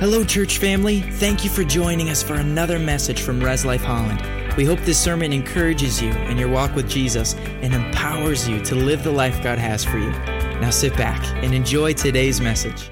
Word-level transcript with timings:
Hello, 0.00 0.24
church 0.24 0.56
family. 0.56 1.02
Thank 1.02 1.44
you 1.44 1.50
for 1.50 1.62
joining 1.62 2.08
us 2.08 2.22
for 2.22 2.36
another 2.36 2.78
message 2.78 3.20
from 3.20 3.38
Res 3.38 3.66
Life 3.66 3.82
Holland. 3.82 4.22
We 4.56 4.64
hope 4.64 4.80
this 4.80 4.98
sermon 4.98 5.30
encourages 5.30 6.00
you 6.00 6.08
in 6.10 6.38
your 6.38 6.48
walk 6.48 6.74
with 6.74 6.88
Jesus 6.88 7.34
and 7.34 7.74
empowers 7.74 8.48
you 8.48 8.64
to 8.64 8.74
live 8.74 9.04
the 9.04 9.12
life 9.12 9.42
God 9.42 9.58
has 9.58 9.84
for 9.84 9.98
you. 9.98 10.10
Now 10.58 10.70
sit 10.70 10.96
back 10.96 11.22
and 11.44 11.52
enjoy 11.52 11.92
today's 11.92 12.40
message. 12.40 12.90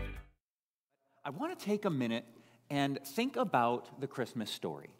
I 1.25 1.31
want 1.31 1.59
to 1.59 1.65
take 1.65 1.87
a 1.87 1.91
minute 1.91 2.27
and 2.69 2.99
think 3.03 3.37
about 3.37 4.03
the 4.03 4.07
Christmas 4.07 4.51
story. 4.51 4.91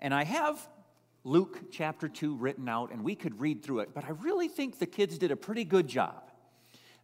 And 0.00 0.12
I 0.12 0.24
have 0.24 0.68
Luke 1.22 1.70
chapter 1.70 2.08
2 2.08 2.34
written 2.34 2.68
out, 2.68 2.90
and 2.90 3.04
we 3.04 3.14
could 3.14 3.40
read 3.40 3.62
through 3.62 3.80
it, 3.80 3.90
but 3.94 4.04
I 4.04 4.10
really 4.20 4.48
think 4.48 4.80
the 4.80 4.86
kids 4.86 5.16
did 5.16 5.30
a 5.30 5.36
pretty 5.36 5.62
good 5.62 5.86
job. 5.86 6.28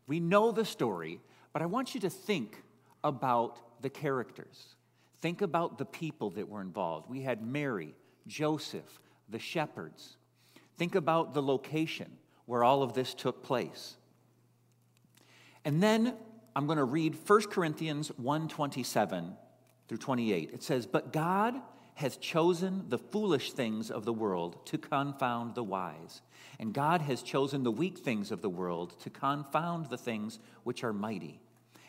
We 0.08 0.18
know 0.18 0.50
the 0.50 0.64
story, 0.64 1.20
but 1.52 1.62
I 1.62 1.66
want 1.66 1.94
you 1.94 2.00
to 2.00 2.10
think 2.10 2.60
about 3.04 3.82
the 3.82 3.90
characters. 3.90 4.76
Think 5.20 5.42
about 5.42 5.78
the 5.78 5.84
people 5.84 6.30
that 6.30 6.48
were 6.48 6.60
involved. 6.60 7.08
We 7.08 7.22
had 7.22 7.46
Mary, 7.46 7.94
Joseph, 8.26 9.00
the 9.28 9.38
shepherds. 9.38 10.16
Think 10.76 10.94
about 10.94 11.34
the 11.34 11.42
location 11.42 12.10
where 12.46 12.64
all 12.64 12.82
of 12.82 12.94
this 12.94 13.14
took 13.14 13.42
place. 13.42 13.96
And 15.64 15.82
then 15.82 16.16
I'm 16.56 16.66
going 16.66 16.78
to 16.78 16.84
read 16.84 17.14
1 17.14 17.50
Corinthians 17.50 18.10
1:27 18.20 19.36
through 19.88 19.98
28. 19.98 20.50
It 20.52 20.62
says, 20.62 20.86
"But 20.86 21.12
God 21.12 21.62
has 21.94 22.16
chosen 22.16 22.88
the 22.88 22.98
foolish 22.98 23.52
things 23.52 23.90
of 23.90 24.04
the 24.04 24.12
world 24.12 24.64
to 24.66 24.78
confound 24.78 25.54
the 25.54 25.62
wise, 25.62 26.22
and 26.58 26.74
God 26.74 27.02
has 27.02 27.22
chosen 27.22 27.62
the 27.62 27.70
weak 27.70 27.98
things 27.98 28.32
of 28.32 28.42
the 28.42 28.50
world 28.50 28.98
to 29.00 29.10
confound 29.10 29.86
the 29.86 29.98
things 29.98 30.38
which 30.64 30.82
are 30.82 30.92
mighty." 30.92 31.40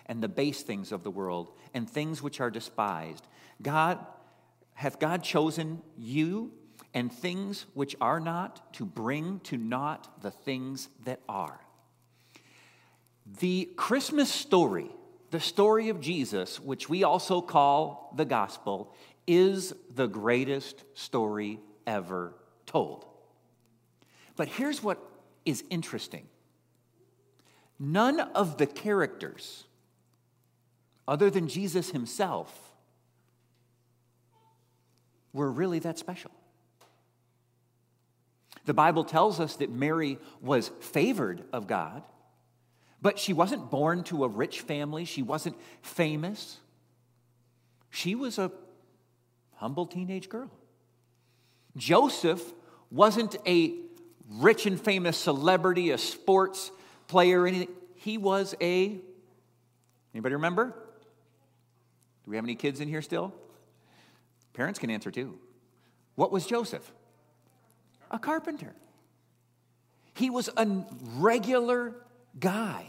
And 0.05 0.21
the 0.21 0.27
base 0.27 0.61
things 0.63 0.91
of 0.91 1.03
the 1.03 1.11
world 1.11 1.51
and 1.73 1.89
things 1.89 2.21
which 2.21 2.39
are 2.39 2.49
despised. 2.49 3.27
God 3.61 3.99
hath 4.73 4.99
God 4.99 5.23
chosen 5.23 5.81
you 5.97 6.51
and 6.93 7.11
things 7.11 7.65
which 7.73 7.95
are 8.01 8.19
not 8.19 8.73
to 8.73 8.85
bring 8.85 9.39
to 9.41 9.57
naught 9.57 10.21
the 10.21 10.31
things 10.31 10.89
that 11.05 11.19
are. 11.27 11.59
The 13.39 13.69
Christmas 13.75 14.31
story, 14.31 14.89
the 15.31 15.39
story 15.39 15.89
of 15.89 16.01
Jesus, 16.01 16.59
which 16.59 16.89
we 16.89 17.03
also 17.03 17.41
call 17.41 18.13
the 18.15 18.25
gospel, 18.25 18.93
is 19.25 19.73
the 19.93 20.07
greatest 20.07 20.83
story 20.93 21.59
ever 21.87 22.35
told. 22.65 23.05
But 24.35 24.47
here's 24.49 24.83
what 24.83 24.99
is 25.45 25.63
interesting 25.69 26.27
none 27.79 28.19
of 28.19 28.57
the 28.57 28.67
characters 28.67 29.65
other 31.07 31.29
than 31.29 31.47
Jesus 31.47 31.91
himself, 31.91 32.73
were 35.33 35.51
really 35.51 35.79
that 35.79 35.97
special. 35.97 36.31
The 38.65 38.73
Bible 38.73 39.03
tells 39.03 39.39
us 39.39 39.57
that 39.57 39.69
Mary 39.71 40.19
was 40.41 40.69
favored 40.79 41.43
of 41.51 41.67
God, 41.67 42.03
but 43.01 43.19
she 43.19 43.33
wasn't 43.33 43.69
born 43.69 44.03
to 44.05 44.23
a 44.23 44.27
rich 44.27 44.61
family. 44.61 45.03
She 45.03 45.21
wasn't 45.21 45.57
famous. 45.81 46.59
She 47.89 48.15
was 48.15 48.37
a 48.37 48.51
humble 49.55 49.85
teenage 49.85 50.29
girl. 50.29 50.49
Joseph 51.75 52.41
wasn't 52.89 53.35
a 53.45 53.73
rich 54.29 54.65
and 54.65 54.79
famous 54.79 55.17
celebrity, 55.17 55.89
a 55.89 55.97
sports 55.97 56.71
player, 57.07 57.45
anything. 57.45 57.67
He 57.95 58.17
was 58.17 58.55
a, 58.61 58.99
anybody 60.13 60.35
remember? 60.35 60.73
Do 62.25 62.31
we 62.31 62.35
have 62.37 62.45
any 62.45 62.55
kids 62.55 62.79
in 62.79 62.87
here 62.87 63.01
still? 63.01 63.33
Parents 64.53 64.79
can 64.79 64.89
answer 64.89 65.11
too. 65.11 65.37
What 66.15 66.31
was 66.31 66.45
Joseph? 66.45 66.91
A 68.11 68.19
carpenter. 68.19 68.73
He 70.13 70.29
was 70.29 70.49
a 70.55 70.85
regular 71.17 71.95
guy. 72.39 72.85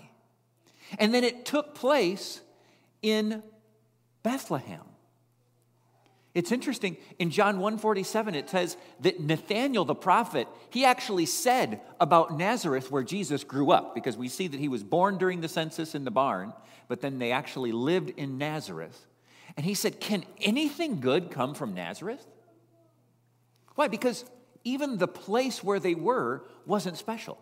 And 0.99 1.15
then 1.15 1.25
it 1.25 1.47
took 1.47 1.75
place 1.75 2.41
in 3.03 3.43
Bethlehem. 4.23 4.83
It's 6.34 6.50
interesting 6.50 6.97
in 7.21 7.31
John 7.31 7.61
147 7.61 8.34
it 8.34 8.50
says 8.50 8.77
that 9.00 9.21
Nathanael 9.21 9.84
the 9.84 9.94
prophet 9.94 10.49
he 10.71 10.84
actually 10.84 11.27
said 11.27 11.81
about 12.00 12.37
Nazareth 12.37 12.91
where 12.91 13.05
Jesus 13.05 13.44
grew 13.44 13.71
up 13.71 13.94
because 13.94 14.17
we 14.17 14.28
see 14.28 14.49
that 14.49 14.59
he 14.59 14.67
was 14.67 14.83
born 14.83 15.17
during 15.17 15.41
the 15.41 15.49
census 15.49 15.94
in 15.94 16.05
the 16.05 16.11
barn 16.11 16.53
but 16.89 17.00
then 17.00 17.21
they 17.21 17.31
actually 17.31 17.71
lived 17.71 18.11
in 18.11 18.37
Nazareth 18.37 19.06
and 19.56 19.65
he 19.65 19.75
said, 19.75 20.00
Can 20.00 20.25
anything 20.41 21.00
good 21.00 21.31
come 21.31 21.54
from 21.54 21.75
Nazareth? 21.75 22.25
Why? 23.75 23.88
Because 23.88 24.25
even 24.65 24.98
the 24.98 25.09
place 25.09 25.62
where 25.62 25.78
they 25.78 25.94
were 25.94 26.44
wasn't 26.66 26.97
special. 26.97 27.38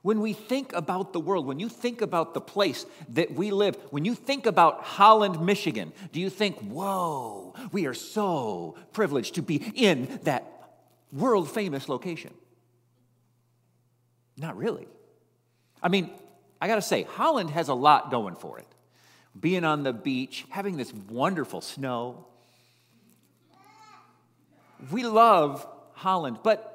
When 0.00 0.20
we 0.20 0.32
think 0.32 0.72
about 0.72 1.12
the 1.12 1.20
world, 1.20 1.46
when 1.46 1.60
you 1.60 1.68
think 1.68 2.00
about 2.00 2.34
the 2.34 2.40
place 2.40 2.86
that 3.10 3.34
we 3.34 3.52
live, 3.52 3.76
when 3.90 4.04
you 4.04 4.16
think 4.16 4.46
about 4.46 4.82
Holland, 4.82 5.44
Michigan, 5.44 5.92
do 6.10 6.20
you 6.20 6.28
think, 6.28 6.58
whoa, 6.58 7.54
we 7.70 7.86
are 7.86 7.94
so 7.94 8.76
privileged 8.92 9.36
to 9.36 9.42
be 9.42 9.56
in 9.76 10.18
that 10.24 10.44
world 11.12 11.48
famous 11.48 11.88
location? 11.88 12.34
Not 14.36 14.56
really. 14.56 14.88
I 15.80 15.88
mean, 15.88 16.10
I 16.60 16.66
gotta 16.66 16.82
say, 16.82 17.04
Holland 17.04 17.50
has 17.50 17.68
a 17.68 17.74
lot 17.74 18.10
going 18.10 18.34
for 18.34 18.58
it 18.58 18.71
being 19.38 19.64
on 19.64 19.82
the 19.82 19.92
beach, 19.92 20.44
having 20.50 20.76
this 20.76 20.92
wonderful 20.92 21.60
snow. 21.60 22.26
We 24.90 25.04
love 25.04 25.66
Holland, 25.92 26.38
but 26.42 26.68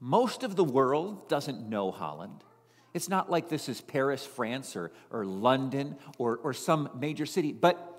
most 0.00 0.42
of 0.42 0.56
the 0.56 0.64
world 0.64 1.28
doesn't 1.28 1.68
know 1.68 1.90
Holland. 1.90 2.44
It's 2.92 3.08
not 3.08 3.30
like 3.30 3.48
this 3.48 3.68
is 3.68 3.80
Paris, 3.80 4.24
France, 4.24 4.76
or, 4.76 4.92
or 5.10 5.24
London, 5.24 5.96
or, 6.18 6.36
or 6.36 6.52
some 6.52 6.90
major 6.98 7.26
city, 7.26 7.52
but 7.52 7.92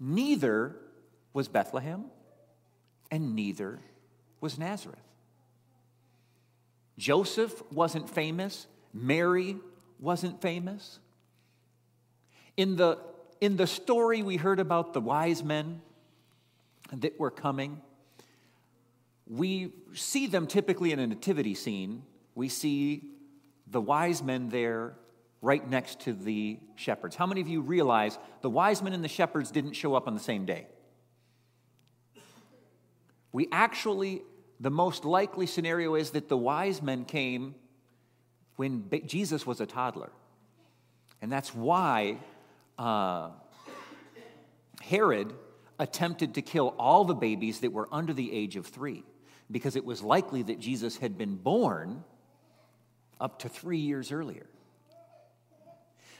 neither 0.00 0.76
was 1.32 1.48
Bethlehem, 1.48 2.04
and 3.10 3.34
neither 3.34 3.80
was 4.40 4.58
Nazareth. 4.58 4.98
Joseph 6.96 7.62
wasn't 7.72 8.08
famous, 8.08 8.66
Mary 8.92 9.56
wasn't 10.00 10.40
famous. 10.40 10.98
In 12.58 12.74
the, 12.74 12.98
in 13.40 13.56
the 13.56 13.68
story 13.68 14.22
we 14.22 14.36
heard 14.36 14.58
about 14.58 14.92
the 14.92 15.00
wise 15.00 15.44
men 15.44 15.80
that 16.92 17.16
were 17.20 17.30
coming, 17.30 17.80
we 19.28 19.72
see 19.94 20.26
them 20.26 20.48
typically 20.48 20.90
in 20.90 20.98
a 20.98 21.06
nativity 21.06 21.54
scene. 21.54 22.02
We 22.34 22.48
see 22.48 23.12
the 23.68 23.80
wise 23.80 24.24
men 24.24 24.48
there 24.48 24.94
right 25.40 25.70
next 25.70 26.00
to 26.00 26.12
the 26.12 26.58
shepherds. 26.74 27.14
How 27.14 27.26
many 27.26 27.40
of 27.40 27.46
you 27.46 27.60
realize 27.60 28.18
the 28.40 28.50
wise 28.50 28.82
men 28.82 28.92
and 28.92 29.04
the 29.04 29.08
shepherds 29.08 29.52
didn't 29.52 29.74
show 29.74 29.94
up 29.94 30.08
on 30.08 30.14
the 30.14 30.20
same 30.20 30.44
day? 30.44 30.66
We 33.30 33.46
actually, 33.52 34.22
the 34.58 34.70
most 34.70 35.04
likely 35.04 35.46
scenario 35.46 35.94
is 35.94 36.10
that 36.10 36.28
the 36.28 36.36
wise 36.36 36.82
men 36.82 37.04
came 37.04 37.54
when 38.56 38.90
Jesus 39.06 39.46
was 39.46 39.60
a 39.60 39.66
toddler. 39.66 40.10
And 41.22 41.30
that's 41.30 41.54
why 41.54 42.18
uh, 42.78 43.30
Herod 44.80 45.32
attempted 45.78 46.34
to 46.34 46.42
kill 46.42 46.74
all 46.78 47.04
the 47.04 47.14
babies 47.14 47.60
that 47.60 47.72
were 47.72 47.88
under 47.92 48.12
the 48.12 48.32
age 48.32 48.56
of 48.56 48.66
three 48.66 49.04
because 49.50 49.76
it 49.76 49.84
was 49.84 50.02
likely 50.02 50.42
that 50.42 50.58
Jesus 50.58 50.96
had 50.98 51.16
been 51.16 51.36
born 51.36 52.04
up 53.20 53.40
to 53.40 53.48
three 53.48 53.78
years 53.78 54.12
earlier. 54.12 54.46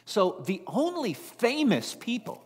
So 0.04 0.42
the 0.46 0.62
only 0.66 1.12
famous 1.12 1.94
people 1.94 2.42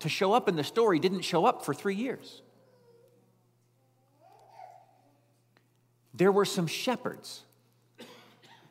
to 0.00 0.08
show 0.08 0.32
up 0.32 0.48
in 0.48 0.56
the 0.56 0.64
story 0.64 0.98
didn't 0.98 1.22
show 1.22 1.44
up 1.44 1.64
for 1.64 1.74
three 1.74 1.94
years. 1.94 2.42
There 6.14 6.32
were 6.32 6.44
some 6.44 6.66
shepherds, 6.66 7.42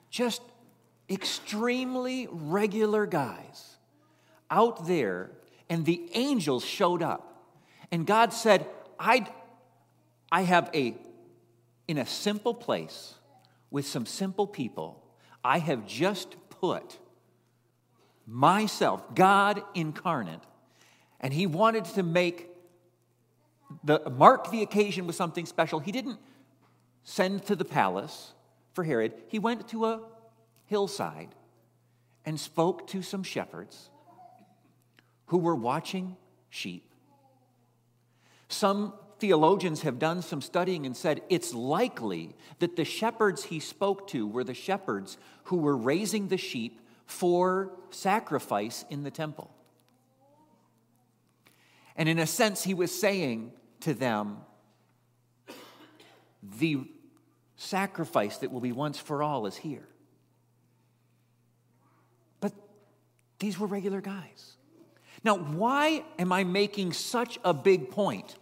just 0.09 0.41
extremely 1.09 2.27
regular 2.31 3.05
guys 3.05 3.74
out 4.49 4.87
there, 4.87 5.31
and 5.69 5.85
the 5.85 6.09
angels 6.13 6.63
showed 6.63 7.01
up. 7.01 7.51
And 7.91 8.05
God 8.05 8.33
said, 8.33 8.65
I, 8.99 9.27
I 10.31 10.41
have 10.41 10.69
a, 10.73 10.95
in 11.87 11.97
a 11.97 12.05
simple 12.05 12.53
place 12.53 13.15
with 13.71 13.85
some 13.87 14.05
simple 14.05 14.47
people, 14.47 15.03
I 15.43 15.59
have 15.59 15.85
just 15.85 16.35
put 16.49 16.97
myself, 18.25 19.13
God 19.13 19.61
incarnate, 19.73 20.41
and 21.19 21.33
He 21.33 21.47
wanted 21.47 21.85
to 21.85 22.03
make 22.03 22.49
the 23.83 24.09
mark 24.09 24.51
the 24.51 24.61
occasion 24.61 25.07
with 25.07 25.15
something 25.15 25.45
special. 25.45 25.79
He 25.79 25.91
didn't 25.91 26.19
send 27.03 27.45
to 27.47 27.55
the 27.55 27.65
palace 27.65 28.33
for 28.75 28.83
Herod, 28.83 29.13
he 29.29 29.39
went 29.39 29.69
to 29.69 29.85
a 29.85 30.01
hillside 30.65 31.29
and 32.25 32.37
spoke 32.37 32.87
to 32.87 33.01
some 33.01 33.23
shepherds 33.23 33.89
who 35.27 35.37
were 35.37 35.55
watching 35.55 36.15
sheep. 36.49 36.89
Some 38.47 38.93
theologians 39.19 39.81
have 39.81 39.97
done 39.97 40.21
some 40.21 40.41
studying 40.41 40.85
and 40.85 40.95
said 40.95 41.21
it's 41.29 41.53
likely 41.53 42.35
that 42.59 42.75
the 42.75 42.85
shepherds 42.85 43.45
he 43.45 43.59
spoke 43.59 44.07
to 44.09 44.27
were 44.27 44.43
the 44.43 44.53
shepherds 44.53 45.17
who 45.45 45.57
were 45.57 45.75
raising 45.75 46.27
the 46.27 46.37
sheep 46.37 46.81
for 47.05 47.71
sacrifice 47.89 48.85
in 48.89 49.03
the 49.03 49.11
temple. 49.11 49.51
And 51.95 52.09
in 52.09 52.19
a 52.19 52.27
sense, 52.27 52.63
he 52.63 52.73
was 52.73 52.97
saying 52.97 53.53
to 53.81 53.93
them, 53.93 54.37
the 56.59 56.83
sacrifice 57.55 58.37
that 58.37 58.51
will 58.51 58.59
be 58.59 58.71
once 58.71 58.99
for 58.99 59.23
all 59.23 59.45
is 59.45 59.55
here. 59.55 59.87
But 62.41 62.53
these 63.39 63.57
were 63.57 63.67
regular 63.67 64.01
guys. 64.01 64.54
Now, 65.25 65.37
why 65.37 66.03
am 66.19 66.31
I 66.31 66.43
making 66.43 66.93
such 66.93 67.39
a 67.43 67.51
big 67.51 67.89
point 67.89 68.35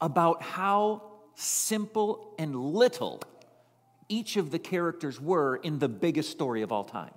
about 0.00 0.40
how 0.40 1.02
simple 1.34 2.32
and 2.38 2.54
little 2.54 3.20
each 4.08 4.36
of 4.36 4.52
the 4.52 4.60
characters 4.60 5.20
were 5.20 5.56
in 5.56 5.80
the 5.80 5.88
biggest 5.88 6.30
story 6.30 6.62
of 6.62 6.70
all 6.70 6.84
time? 6.84 7.10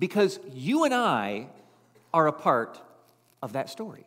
Because 0.00 0.40
you 0.52 0.82
and 0.82 0.92
I 0.92 1.46
are 2.12 2.26
a 2.26 2.32
part 2.32 2.80
of 3.40 3.52
that 3.52 3.70
story. 3.70 4.04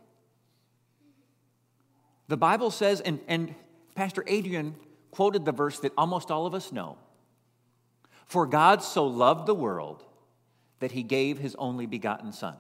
The 2.28 2.38
Bible 2.38 2.69
says, 2.69 3.00
and, 3.00 3.22
and 3.30 3.56
Pastor 3.95 4.25
Adrian 4.28 4.75
quoted 5.12 5.45
the 5.45 5.54
verse 5.54 5.80
that 5.80 5.94
almost 5.98 6.31
all 6.31 6.45
of 6.45 6.54
us 6.54 6.74
know 6.74 6.98
For 8.25 8.45
God 8.45 8.83
so 8.83 9.07
loved 9.07 9.45
the 9.45 9.56
world 9.56 10.04
that 10.80 10.92
he 10.92 11.04
gave 11.04 11.38
his 11.38 11.56
only 11.56 11.86
begotten 11.86 12.33
Son. 12.33 12.56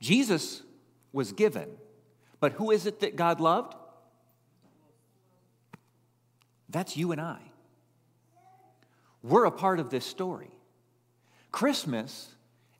Jesus 0.00 0.62
was 1.12 1.32
given, 1.32 1.68
but 2.40 2.52
who 2.52 2.70
is 2.70 2.86
it 2.86 3.00
that 3.00 3.16
God 3.16 3.40
loved? 3.40 3.74
That's 6.68 6.96
you 6.96 7.12
and 7.12 7.20
I. 7.20 7.38
We're 9.22 9.44
a 9.44 9.50
part 9.50 9.80
of 9.80 9.90
this 9.90 10.04
story. 10.04 10.50
Christmas 11.50 12.28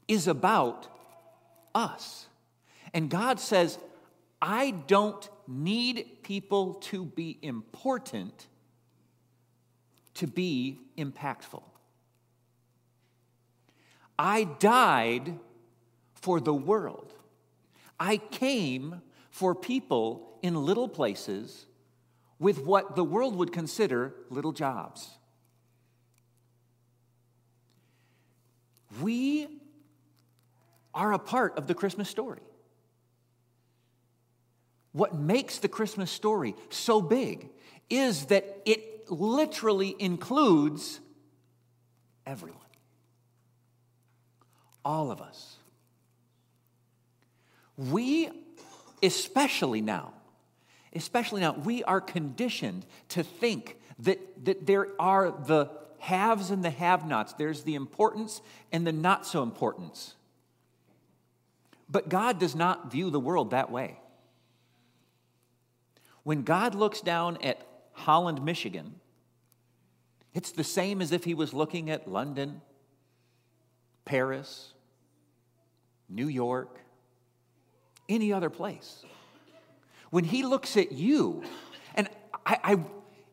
is 0.08 0.26
about 0.26 0.88
us. 1.74 2.26
And 2.92 3.08
God 3.08 3.40
says, 3.40 3.78
I 4.42 4.72
don't 4.72 5.28
need 5.46 6.22
people 6.22 6.74
to 6.74 7.04
be 7.04 7.38
important 7.40 8.48
to 10.14 10.26
be 10.26 10.78
impactful. 10.96 11.62
I 14.18 14.44
died 14.44 15.38
for 16.24 16.40
the 16.40 16.54
world. 16.54 17.12
I 18.00 18.16
came 18.16 19.02
for 19.28 19.54
people 19.54 20.38
in 20.40 20.54
little 20.64 20.88
places 20.88 21.66
with 22.38 22.64
what 22.64 22.96
the 22.96 23.04
world 23.04 23.36
would 23.36 23.52
consider 23.52 24.14
little 24.30 24.52
jobs. 24.52 25.18
We 29.02 29.48
are 30.94 31.12
a 31.12 31.18
part 31.18 31.58
of 31.58 31.66
the 31.66 31.74
Christmas 31.74 32.08
story. 32.08 32.40
What 34.92 35.14
makes 35.14 35.58
the 35.58 35.68
Christmas 35.68 36.10
story 36.10 36.54
so 36.70 37.02
big 37.02 37.50
is 37.90 38.26
that 38.26 38.62
it 38.64 39.10
literally 39.10 39.94
includes 39.98 41.00
everyone, 42.24 42.62
all 44.86 45.10
of 45.10 45.20
us. 45.20 45.58
We, 47.76 48.30
especially 49.02 49.80
now, 49.80 50.12
especially 50.94 51.40
now, 51.40 51.52
we 51.52 51.82
are 51.84 52.00
conditioned 52.00 52.86
to 53.10 53.22
think 53.22 53.78
that, 54.00 54.44
that 54.44 54.66
there 54.66 54.88
are 54.98 55.30
the 55.30 55.70
haves 55.98 56.50
and 56.50 56.64
the 56.64 56.70
have 56.70 57.06
nots. 57.06 57.32
There's 57.32 57.62
the 57.62 57.74
importance 57.74 58.42
and 58.70 58.86
the 58.86 58.92
not 58.92 59.26
so 59.26 59.42
importance. 59.42 60.14
But 61.88 62.08
God 62.08 62.38
does 62.38 62.54
not 62.54 62.90
view 62.90 63.10
the 63.10 63.20
world 63.20 63.50
that 63.50 63.70
way. 63.70 63.98
When 66.22 66.42
God 66.42 66.74
looks 66.74 67.00
down 67.00 67.38
at 67.42 67.66
Holland, 67.92 68.42
Michigan, 68.44 68.94
it's 70.32 70.50
the 70.50 70.64
same 70.64 71.00
as 71.00 71.12
if 71.12 71.24
he 71.24 71.34
was 71.34 71.52
looking 71.52 71.90
at 71.90 72.08
London, 72.08 72.60
Paris, 74.04 74.72
New 76.08 76.28
York, 76.28 76.80
any 78.08 78.32
other 78.32 78.50
place. 78.50 79.04
When 80.10 80.24
he 80.24 80.42
looks 80.44 80.76
at 80.76 80.92
you, 80.92 81.42
and 81.94 82.08
I, 82.46 82.58
I 82.62 82.78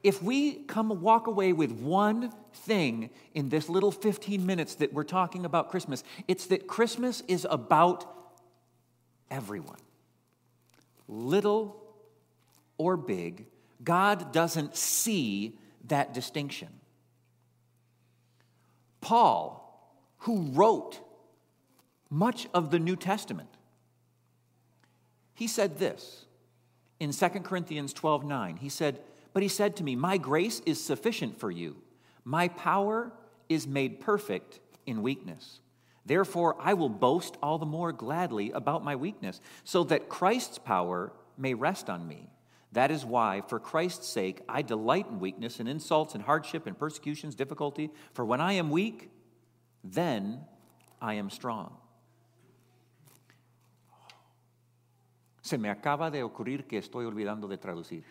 if 0.03 0.21
we 0.21 0.53
come 0.53 1.01
walk 1.01 1.27
away 1.27 1.53
with 1.53 1.71
one 1.71 2.33
thing 2.53 3.09
in 3.33 3.49
this 3.49 3.69
little 3.69 3.91
15 3.91 4.45
minutes 4.45 4.75
that 4.75 4.93
we're 4.93 5.03
talking 5.03 5.45
about 5.45 5.69
Christmas, 5.69 6.03
it's 6.27 6.47
that 6.47 6.67
Christmas 6.67 7.21
is 7.27 7.45
about 7.49 8.05
everyone. 9.29 9.77
Little 11.07 11.81
or 12.77 12.97
big, 12.97 13.45
God 13.83 14.31
doesn't 14.31 14.75
see 14.75 15.57
that 15.87 16.13
distinction. 16.13 16.69
Paul, 19.01 19.57
who 20.19 20.51
wrote 20.51 20.99
much 22.09 22.47
of 22.53 22.71
the 22.71 22.79
New 22.79 22.95
Testament, 22.95 23.49
he 25.41 25.47
said 25.47 25.79
this 25.79 26.25
in 26.99 27.11
2 27.11 27.27
Corinthians 27.39 27.93
12 27.93 28.23
9. 28.23 28.57
He 28.57 28.69
said, 28.69 28.99
But 29.33 29.41
he 29.41 29.49
said 29.49 29.75
to 29.77 29.83
me, 29.83 29.95
My 29.95 30.19
grace 30.19 30.61
is 30.67 30.79
sufficient 30.79 31.39
for 31.39 31.49
you, 31.49 31.77
my 32.23 32.47
power 32.47 33.11
is 33.49 33.65
made 33.65 33.99
perfect 33.99 34.59
in 34.85 35.01
weakness. 35.01 35.59
Therefore, 36.05 36.55
I 36.59 36.75
will 36.75 36.89
boast 36.89 37.37
all 37.41 37.57
the 37.57 37.65
more 37.65 37.91
gladly 37.91 38.51
about 38.51 38.83
my 38.83 38.95
weakness, 38.95 39.41
so 39.63 39.83
that 39.85 40.09
Christ's 40.09 40.59
power 40.59 41.11
may 41.39 41.55
rest 41.55 41.89
on 41.89 42.07
me. 42.07 42.29
That 42.73 42.91
is 42.91 43.03
why, 43.03 43.41
for 43.47 43.59
Christ's 43.59 44.09
sake, 44.09 44.41
I 44.47 44.61
delight 44.61 45.07
in 45.09 45.19
weakness 45.19 45.59
and 45.59 45.67
insults 45.67 46.13
and 46.13 46.23
hardship 46.23 46.67
and 46.67 46.77
persecutions, 46.77 47.33
difficulty. 47.33 47.89
For 48.13 48.23
when 48.23 48.41
I 48.41 48.53
am 48.53 48.69
weak, 48.69 49.09
then 49.83 50.41
I 51.01 51.15
am 51.15 51.31
strong. 51.31 51.77
Se 55.51 55.57
me 55.57 55.69
acaba 55.69 56.09
de 56.09 56.23
ocurrir 56.23 56.65
que 56.65 56.77
estoy 56.77 57.03
olvidando 57.03 57.45
de 57.45 57.57
traducir. 57.57 58.05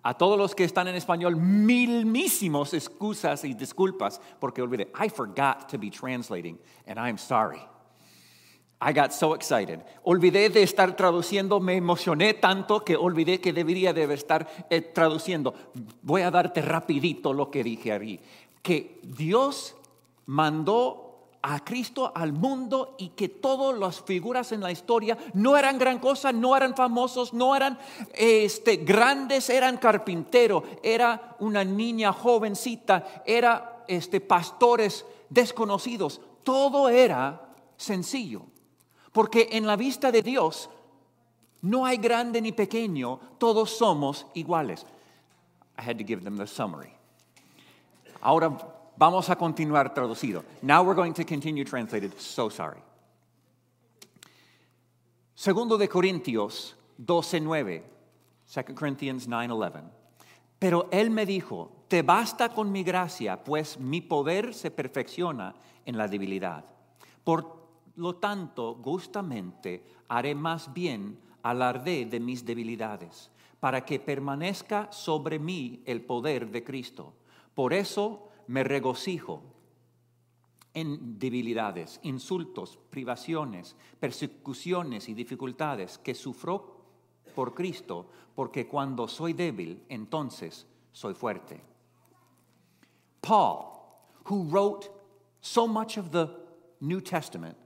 A 0.00 0.16
todos 0.16 0.38
los 0.38 0.54
que 0.54 0.62
están 0.62 0.86
en 0.86 0.94
español, 0.94 1.34
milmísimos 1.34 2.72
excusas 2.72 3.42
y 3.42 3.54
disculpas 3.54 4.20
porque 4.38 4.62
olvidé. 4.62 4.92
I 5.04 5.08
forgot 5.08 5.68
to 5.68 5.76
be 5.76 5.90
translating, 5.90 6.56
and 6.86 7.00
I'm 7.00 7.18
sorry. 7.18 7.58
I 8.80 8.92
got 8.92 9.10
so 9.10 9.34
excited. 9.34 9.80
Olvidé 10.04 10.50
de 10.50 10.62
estar 10.62 10.94
traduciendo, 10.94 11.58
me 11.58 11.74
emocioné 11.74 12.34
tanto 12.34 12.84
que 12.84 12.94
olvidé 12.94 13.40
que 13.40 13.52
debería 13.52 13.92
de 13.92 14.04
estar 14.14 14.46
eh, 14.70 14.80
traduciendo. 14.80 15.52
Voy 16.02 16.22
a 16.22 16.30
darte 16.30 16.62
rapidito 16.62 17.32
lo 17.32 17.50
que 17.50 17.64
dije 17.64 17.90
ahí. 17.90 18.20
Que 18.62 19.00
Dios 19.02 19.74
mandó 20.26 21.09
a 21.42 21.64
Cristo 21.64 22.12
al 22.14 22.32
mundo 22.32 22.96
y 22.98 23.10
que 23.10 23.28
todas 23.28 23.78
las 23.78 24.02
figuras 24.02 24.52
en 24.52 24.60
la 24.60 24.70
historia 24.70 25.16
no 25.34 25.56
eran 25.56 25.78
gran 25.78 25.98
cosa, 25.98 26.32
no 26.32 26.56
eran 26.56 26.74
famosos, 26.74 27.32
no 27.32 27.56
eran 27.56 27.78
este, 28.12 28.76
grandes, 28.78 29.48
eran 29.48 29.78
carpintero, 29.78 30.62
era 30.82 31.36
una 31.40 31.64
niña 31.64 32.12
jovencita, 32.12 33.22
era 33.24 33.84
este, 33.88 34.20
pastores 34.20 35.06
desconocidos. 35.30 36.20
Todo 36.42 36.88
era 36.88 37.54
sencillo. 37.76 38.42
Porque 39.12 39.48
en 39.52 39.66
la 39.66 39.76
vista 39.76 40.12
de 40.12 40.22
Dios 40.22 40.68
no 41.62 41.84
hay 41.86 41.96
grande 41.96 42.40
ni 42.40 42.52
pequeño, 42.52 43.18
todos 43.38 43.70
somos 43.70 44.26
iguales. 44.34 44.84
I 45.78 45.82
had 45.82 45.96
to 45.96 46.04
give 46.04 46.22
them 46.22 46.36
the 46.36 46.46
summary. 46.46 46.92
Ahora 48.20 48.79
vamos 49.00 49.30
a 49.30 49.36
continuar 49.36 49.94
traducido. 49.94 50.44
Now 50.60 50.82
we're 50.82 50.94
going 50.94 51.14
to 51.14 51.24
continue 51.24 51.64
translated. 51.64 52.12
So 52.18 52.50
sorry. 52.50 52.82
Segundo 55.34 55.78
de 55.78 55.88
Corintios 55.88 56.76
12:9. 56.98 57.82
2 58.44 58.74
Corinthians 58.74 59.26
9:11. 59.26 59.84
Pero 60.58 60.88
él 60.92 61.10
me 61.10 61.24
dijo, 61.24 61.72
te 61.88 62.02
basta 62.02 62.50
con 62.50 62.70
mi 62.70 62.84
gracia, 62.84 63.42
pues 63.42 63.80
mi 63.80 64.02
poder 64.02 64.52
se 64.52 64.70
perfecciona 64.70 65.54
en 65.86 65.96
la 65.96 66.06
debilidad. 66.06 66.66
Por 67.24 67.56
lo 67.96 68.16
tanto, 68.16 68.74
gustamente 68.74 69.82
haré 70.08 70.34
más 70.34 70.74
bien 70.74 71.18
alarde 71.42 72.04
de 72.04 72.20
mis 72.20 72.44
debilidades, 72.44 73.30
para 73.60 73.82
que 73.86 73.98
permanezca 73.98 74.92
sobre 74.92 75.38
mí 75.38 75.82
el 75.86 76.02
poder 76.02 76.50
de 76.50 76.62
Cristo. 76.62 77.14
Por 77.54 77.72
eso 77.72 78.29
me 78.50 78.64
regocijo 78.64 79.42
en 80.74 81.20
debilidades, 81.20 82.00
insultos, 82.02 82.78
privaciones, 82.90 83.76
persecuciones 84.00 85.08
y 85.08 85.14
dificultades 85.14 85.98
que 85.98 86.14
sufro 86.14 86.82
por 87.36 87.54
Cristo, 87.54 88.10
porque 88.34 88.66
cuando 88.66 89.06
soy 89.06 89.34
débil, 89.34 89.84
entonces 89.88 90.66
soy 90.90 91.14
fuerte. 91.14 91.60
Paul, 93.22 93.66
who 94.24 94.42
wrote 94.50 94.90
so 95.40 95.68
much 95.68 95.96
of 95.96 96.10
the 96.10 96.28
New 96.80 97.00
Testament, 97.00 97.56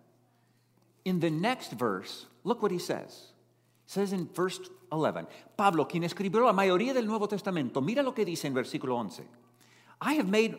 in 1.06 1.18
the 1.18 1.30
next 1.30 1.72
verse, 1.72 2.26
look 2.44 2.62
what 2.62 2.70
he 2.70 2.78
says. 2.78 3.32
He 3.86 3.90
says 3.90 4.12
in 4.12 4.28
verse 4.34 4.60
11, 4.92 5.26
Pablo, 5.56 5.86
quien 5.86 6.04
escribió 6.04 6.44
la 6.44 6.52
mayoría 6.52 6.92
del 6.92 7.06
Nuevo 7.06 7.26
Testamento, 7.26 7.80
mira 7.80 8.02
lo 8.02 8.12
que 8.12 8.26
dice 8.26 8.44
en 8.44 8.54
versículo 8.54 8.96
11. 8.96 9.24
I 10.02 10.14
have 10.14 10.28
made 10.28 10.58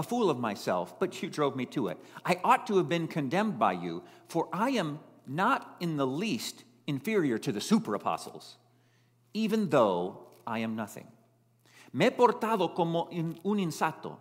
a 0.00 0.02
fool 0.02 0.30
of 0.30 0.38
myself, 0.38 0.98
but 0.98 1.22
you 1.22 1.28
drove 1.28 1.54
me 1.54 1.66
to 1.66 1.88
it. 1.88 1.98
I 2.24 2.40
ought 2.42 2.66
to 2.68 2.78
have 2.78 2.88
been 2.88 3.06
condemned 3.06 3.58
by 3.58 3.72
you, 3.72 4.02
for 4.28 4.48
I 4.50 4.70
am 4.70 4.98
not 5.26 5.76
in 5.78 5.98
the 5.98 6.06
least 6.06 6.64
inferior 6.86 7.36
to 7.38 7.52
the 7.52 7.60
super 7.60 7.94
apostles, 7.94 8.56
even 9.34 9.68
though 9.68 10.26
I 10.46 10.60
am 10.60 10.74
nothing. 10.74 11.06
Me 11.92 12.06
he 12.06 12.10
portado 12.10 12.74
como 12.74 13.10
un 13.44 13.58
insato, 13.58 14.18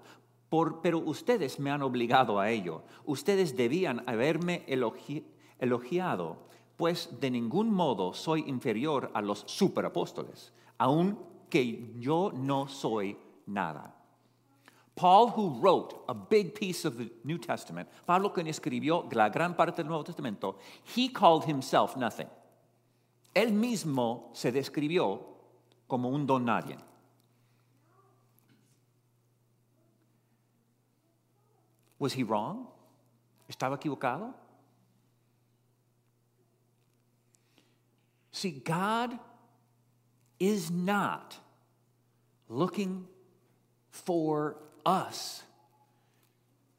por, 0.50 0.81
pero 0.81 1.00
ustedes 1.00 1.59
me 1.59 1.71
han 1.71 1.81
obligado 1.81 2.41
a 2.41 2.50
ello. 2.50 2.83
Ustedes 3.05 3.55
debían 3.55 4.03
haberme 4.05 4.65
elogi, 4.67 5.24
elogiado, 5.59 6.39
pues 6.75 7.07
de 7.21 7.31
ningún 7.31 7.71
modo 7.71 8.13
soy 8.13 8.43
inferior 8.48 9.12
a 9.13 9.21
los 9.21 9.45
superapóstoles, 9.48 10.51
aunque 10.77 11.93
yo 12.00 12.33
no 12.36 12.67
soy 12.67 13.17
nada. 13.45 13.98
Paul, 14.99 15.29
who 15.29 15.51
wrote 15.61 16.03
a 16.09 16.13
big 16.13 16.53
piece 16.53 16.83
of 16.83 16.97
the 16.97 17.09
New 17.23 17.37
Testament, 17.37 17.87
Pablo 18.05 18.31
quien 18.31 18.47
escribió 18.47 19.09
la 19.13 19.29
gran 19.29 19.53
parte 19.53 19.77
del 19.77 19.85
Nuevo 19.85 20.03
Testamento, 20.03 20.57
he 20.93 21.07
called 21.07 21.45
himself 21.45 21.95
nothing. 21.95 22.27
Él 23.33 23.53
mismo 23.53 24.35
se 24.35 24.51
describió 24.51 25.21
como 25.87 26.09
un 26.09 26.25
don 26.25 26.43
nadie. 26.43 26.75
Was 31.97 32.11
he 32.11 32.23
wrong? 32.23 32.67
¿Estaba 33.49 33.79
equivocado? 33.79 34.33
See, 38.33 38.51
God 38.51 39.17
is 40.39 40.69
not 40.69 41.37
looking 42.49 43.07
for 43.91 44.57
us 44.86 45.43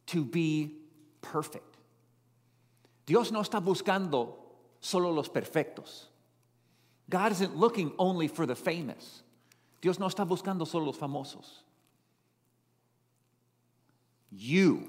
to 0.06 0.24
be 0.24 0.76
perfect. 1.22 1.76
Dios 3.06 3.32
no 3.32 3.40
está 3.40 3.60
buscando 3.60 4.34
solo 4.80 5.10
los 5.10 5.28
perfectos. 5.28 6.06
God 7.08 7.32
isn't 7.32 7.56
looking 7.56 7.92
only 7.98 8.28
for 8.28 8.46
the 8.46 8.54
famous. 8.54 9.22
Dios 9.80 9.98
no 9.98 10.06
está 10.06 10.26
buscando 10.26 10.66
solo 10.66 10.86
los 10.86 10.96
famosos. 10.96 11.62
You, 14.30 14.86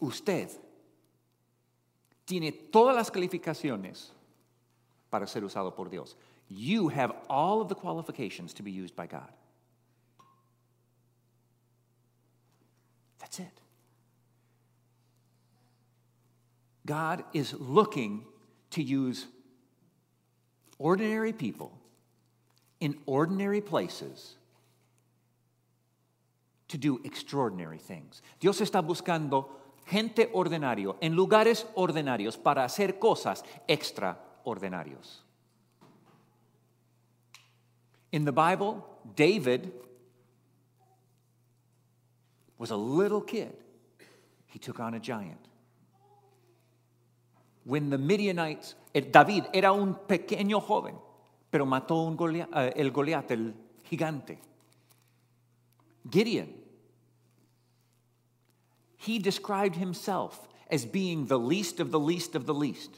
usted, 0.00 0.48
tiene 2.24 2.52
todas 2.52 2.94
las 2.94 3.10
calificaciones 3.10 4.10
para 5.10 5.26
ser 5.26 5.42
usado 5.42 5.74
por 5.74 5.88
Dios. 5.88 6.14
You 6.48 6.88
have 6.88 7.12
all 7.28 7.60
of 7.60 7.68
the 7.68 7.74
qualifications 7.74 8.54
to 8.54 8.62
be 8.62 8.70
used 8.70 8.94
by 8.94 9.06
God. 9.06 9.32
That's 13.18 13.40
it. 13.40 13.60
God 16.84 17.24
is 17.32 17.54
looking 17.54 18.24
to 18.70 18.82
use 18.82 19.26
ordinary 20.78 21.32
people 21.32 21.78
in 22.80 22.98
ordinary 23.06 23.60
places 23.60 24.34
to 26.68 26.78
do 26.78 27.00
extraordinary 27.04 27.78
things. 27.78 28.22
Dios 28.40 28.60
está 28.60 28.80
buscando 28.80 29.48
gente 29.86 30.28
ordinario 30.32 30.96
en 31.00 31.14
lugares 31.14 31.66
ordinarios 31.76 32.36
para 32.36 32.64
hacer 32.64 32.98
cosas 32.98 33.44
extraordinarios. 33.68 35.22
In 38.10 38.24
the 38.24 38.32
Bible, 38.32 38.84
David 39.14 39.72
was 42.58 42.70
a 42.70 42.76
little 42.76 43.20
kid, 43.20 43.52
he 44.46 44.58
took 44.58 44.80
on 44.80 44.94
a 44.94 45.00
giant. 45.00 45.48
When 47.64 47.90
the 47.90 47.98
Midianites, 47.98 48.76
David 48.92 49.44
era 49.52 49.72
un 49.72 49.94
pequeño 50.06 50.60
joven, 50.60 50.96
pero 51.50 51.64
mató 51.64 52.02
un 52.02 52.16
el 52.76 52.90
Goliat, 52.90 53.30
el 53.30 53.54
gigante. 53.84 54.38
Gideon, 56.10 56.48
he 58.96 59.18
described 59.18 59.76
himself 59.76 60.48
as 60.70 60.84
being 60.84 61.26
the 61.26 61.38
least 61.38 61.80
of 61.80 61.90
the 61.90 62.00
least 62.00 62.34
of 62.34 62.46
the 62.46 62.54
least. 62.54 62.96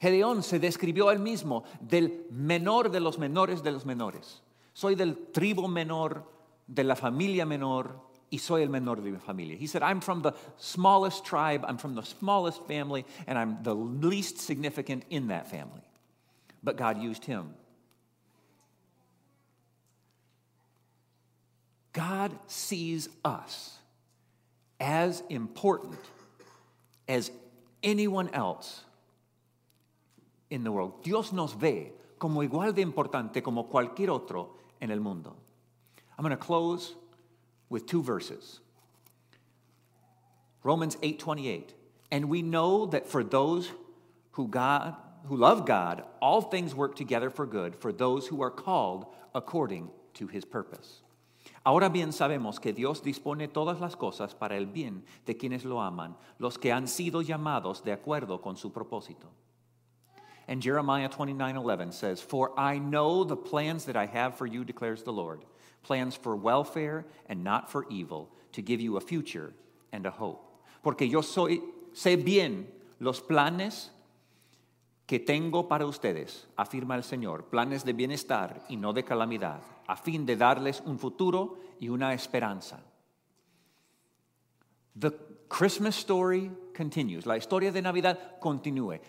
Gedeón 0.00 0.42
se 0.42 0.58
describió 0.58 1.12
él 1.12 1.20
mismo 1.20 1.64
del 1.80 2.26
menor 2.30 2.90
de 2.90 3.00
los 3.00 3.18
menores 3.18 3.62
de 3.62 3.70
los 3.70 3.84
menores. 3.86 4.42
Soy 4.72 4.94
del 4.94 5.16
tribu 5.32 5.68
menor, 5.68 6.24
de 6.66 6.82
la 6.82 6.96
familia 6.96 7.46
menor, 7.46 8.00
y 8.32 8.38
soy 8.38 8.62
el 8.62 8.70
menor 8.70 8.96
de 8.96 9.10
mi 9.10 9.18
familia. 9.18 9.56
He 9.56 9.66
said, 9.66 9.82
I'm 9.82 10.00
from 10.00 10.22
the 10.22 10.32
smallest 10.56 11.24
tribe, 11.24 11.64
I'm 11.68 11.76
from 11.76 11.94
the 11.94 12.02
smallest 12.02 12.66
family, 12.66 13.04
and 13.26 13.38
I'm 13.38 13.58
the 13.62 13.74
least 13.74 14.38
significant 14.38 15.04
in 15.10 15.28
that 15.28 15.50
family. 15.50 15.82
But 16.62 16.76
God 16.76 17.00
used 17.00 17.26
him. 17.26 17.54
God 21.92 22.32
sees 22.46 23.10
us 23.22 23.76
as 24.80 25.22
important 25.28 26.00
as 27.06 27.30
anyone 27.82 28.30
else 28.32 28.82
in 30.48 30.64
the 30.64 30.72
world. 30.72 31.04
Dios 31.04 31.34
nos 31.34 31.52
ve 31.52 31.92
como 32.18 32.40
igual 32.42 32.74
de 32.74 32.82
importante 32.82 33.42
como 33.42 33.64
cualquier 33.64 34.08
otro 34.08 34.56
en 34.80 34.90
el 34.90 35.00
mundo. 35.00 35.36
I'm 36.16 36.22
going 36.22 36.30
to 36.30 36.42
close 36.42 36.94
with 37.72 37.86
two 37.86 38.02
verses. 38.02 38.60
Romans 40.62 40.96
8:28. 41.02 41.74
And 42.12 42.28
we 42.28 42.42
know 42.42 42.86
that 42.86 43.08
for 43.08 43.24
those 43.24 43.72
who 44.32 44.46
God 44.46 44.94
who 45.26 45.36
love 45.36 45.64
God, 45.66 46.04
all 46.20 46.42
things 46.42 46.74
work 46.74 46.96
together 46.96 47.30
for 47.30 47.46
good 47.46 47.76
for 47.76 47.92
those 47.92 48.26
who 48.26 48.42
are 48.42 48.50
called 48.50 49.06
according 49.34 49.90
to 50.14 50.26
his 50.26 50.44
purpose. 50.44 51.02
Ahora 51.64 51.88
bien 51.88 52.10
sabemos 52.10 52.60
que 52.60 52.72
Dios 52.72 53.00
dispone 53.00 53.46
todas 53.48 53.80
las 53.80 53.94
cosas 53.94 54.34
para 54.34 54.56
el 54.56 54.66
bien 54.66 55.04
de 55.26 55.34
quienes 55.34 55.64
lo 55.64 55.78
aman, 55.80 56.16
los 56.38 56.56
que 56.56 56.72
han 56.72 56.88
sido 56.88 57.22
llamados 57.22 57.84
de 57.84 57.92
acuerdo 57.92 58.42
con 58.42 58.56
su 58.56 58.70
propósito. 58.70 59.28
And 60.48 60.60
Jeremiah 60.60 61.08
29:11 61.08 61.92
says, 61.92 62.20
"For 62.20 62.52
I 62.58 62.78
know 62.78 63.22
the 63.24 63.36
plans 63.36 63.84
that 63.84 63.96
I 63.96 64.06
have 64.06 64.36
for 64.36 64.46
you 64.46 64.64
declares 64.64 65.04
the 65.04 65.12
Lord, 65.12 65.44
plans 65.82 66.16
for 66.16 66.36
welfare 66.36 67.04
and 67.28 67.42
not 67.42 67.70
for 67.70 67.86
evil, 67.90 68.30
to 68.52 68.62
give 68.62 68.80
you 68.80 68.96
a 68.96 69.00
future 69.00 69.52
and 69.92 70.06
a 70.06 70.10
hope. 70.10 70.44
Porque 70.82 71.08
yo 71.08 71.22
soy, 71.22 71.60
sé 71.92 72.16
bien 72.22 72.66
los 72.98 73.20
planes 73.20 73.90
que 75.06 75.18
tengo 75.18 75.68
para 75.68 75.84
ustedes, 75.86 76.46
afirma 76.56 76.96
el 76.96 77.02
Señor, 77.02 77.44
planes 77.50 77.84
de 77.84 77.92
bienestar 77.92 78.62
y 78.68 78.76
no 78.76 78.92
de 78.92 79.02
calamidad, 79.02 79.60
a 79.86 79.96
fin 79.96 80.24
de 80.24 80.36
darles 80.36 80.82
un 80.86 80.98
futuro 80.98 81.58
y 81.80 81.88
una 81.88 82.14
esperanza. 82.14 82.80
The 84.94 85.12
Christmas 85.48 85.96
story 85.96 86.50
continues. 86.74 87.26
La 87.26 87.36
historia 87.36 87.72
de 87.72 87.82
Navidad 87.82 88.40
continúe. 88.40 89.00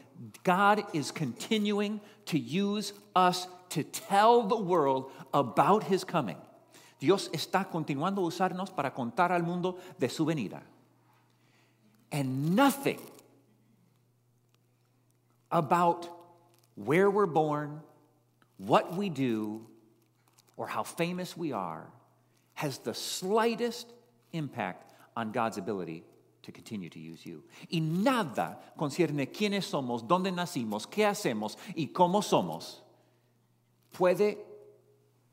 God 0.44 0.84
is 0.94 1.12
continuing 1.12 2.02
to 2.26 2.38
use 2.38 2.94
us 3.16 3.48
to 3.70 3.84
tell 3.84 4.44
the 4.44 4.58
world 4.58 5.12
about 5.34 5.84
his 5.84 6.04
coming. 6.04 6.38
Dios 7.04 7.30
está 7.34 7.70
continuando 7.70 8.22
a 8.22 8.26
usarnos 8.28 8.72
para 8.72 8.94
contar 8.94 9.34
al 9.34 9.44
mundo 9.44 9.78
de 10.00 10.08
su 10.08 10.24
venida. 10.24 10.64
And 12.14 12.56
nothing 12.56 13.02
about 15.52 16.08
where 16.76 17.10
we're 17.10 17.26
born, 17.26 17.82
what 18.58 18.96
we 18.96 19.10
do, 19.10 19.68
or 20.56 20.66
how 20.66 20.84
famous 20.84 21.36
we 21.36 21.52
are 21.52 21.92
has 22.54 22.78
the 22.78 22.94
slightest 22.94 23.92
impact 24.32 24.94
on 25.18 25.34
God's 25.34 25.58
ability 25.58 26.06
to 26.44 26.54
continue 26.54 26.90
to 26.90 27.00
use 27.00 27.26
you. 27.26 27.44
Y 27.70 27.82
nada 27.82 28.60
concierne 28.80 29.30
quiénes 29.30 29.66
somos, 29.66 30.08
dónde 30.08 30.32
nacimos, 30.32 30.88
qué 30.90 31.06
hacemos 31.06 31.58
y 31.76 31.88
cómo 31.88 32.24
somos 32.24 32.82
puede 33.92 34.38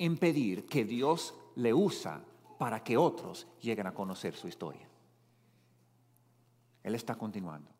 impedir 0.00 0.66
que 0.66 0.84
Dios 0.84 1.32
le 1.61 1.75
usa 1.75 2.23
para 2.59 2.83
que 2.83 2.97
otros 2.97 3.47
lleguen 3.61 3.87
a 3.87 3.95
conocer 3.95 4.35
su 4.35 4.49
historia. 4.49 4.88
Él 6.83 6.95
está 6.95 7.14
continuando. 7.14 7.71